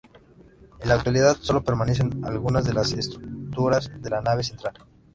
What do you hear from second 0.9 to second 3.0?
actualidad sólo permanecen algunas de las